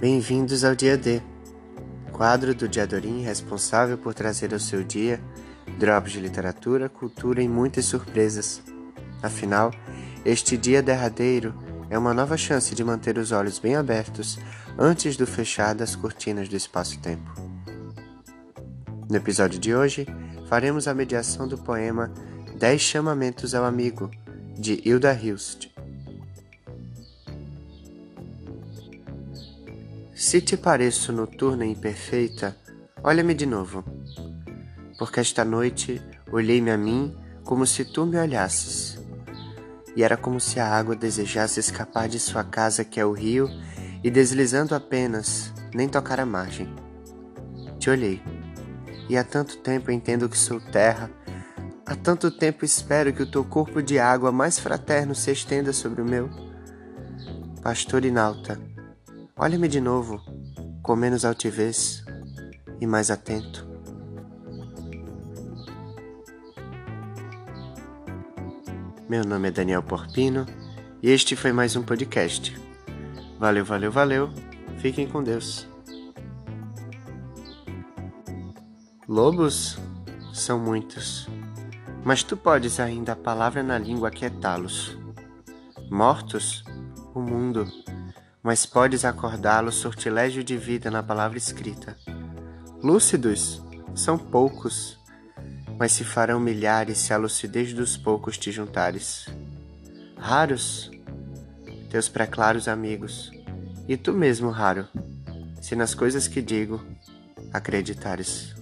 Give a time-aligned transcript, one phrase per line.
[0.00, 1.20] Bem-vindos ao Dia D,
[2.12, 5.20] quadro do Diadorim responsável por trazer ao seu dia
[5.76, 8.62] drops de literatura, cultura e muitas surpresas.
[9.20, 9.72] Afinal,
[10.24, 11.52] este dia derradeiro
[11.90, 14.38] é uma nova chance de manter os olhos bem abertos
[14.78, 17.34] antes do fechar das cortinas do espaço-tempo.
[19.10, 20.06] No episódio de hoje,
[20.48, 22.12] faremos a mediação do poema
[22.56, 24.08] Dez Chamamentos ao Amigo,
[24.56, 25.76] de Hilda Hilst.
[30.18, 32.56] Se te pareço noturna e imperfeita,
[33.04, 33.84] olha-me de novo.
[34.98, 38.98] Porque esta noite olhei-me a mim como se tu me olhasses.
[39.94, 43.48] E era como se a água desejasse escapar de sua casa, que é o rio,
[44.02, 46.68] e deslizando apenas, nem tocar a margem.
[47.78, 48.20] Te olhei.
[49.08, 51.08] E há tanto tempo entendo que sou terra,
[51.86, 56.02] há tanto tempo espero que o teu corpo de água mais fraterno se estenda sobre
[56.02, 56.28] o meu.
[57.62, 58.58] Pastor Inalta,
[59.40, 60.20] Olha-me de novo,
[60.82, 62.04] com menos altivez
[62.80, 63.64] e mais atento.
[69.08, 70.44] Meu nome é Daniel Porpino
[71.00, 72.60] e este foi mais um podcast.
[73.38, 74.30] Valeu, valeu, valeu.
[74.78, 75.68] Fiquem com Deus.
[79.08, 79.78] Lobos
[80.34, 81.28] são muitos,
[82.04, 84.98] mas tu podes ainda a palavra na língua quietá-los.
[85.88, 86.64] Mortos,
[87.14, 87.68] o mundo
[88.48, 91.98] mas podes acordá-los sortilégio de vida na palavra escrita.
[92.82, 93.62] Lúcidos
[93.94, 94.98] são poucos,
[95.78, 99.26] mas se farão milhares se a lucidez dos poucos te juntares.
[100.16, 100.90] Raros,
[101.90, 103.30] teus pré-claros amigos,
[103.86, 104.88] e tu mesmo raro,
[105.60, 106.82] se nas coisas que digo
[107.52, 108.57] acreditares.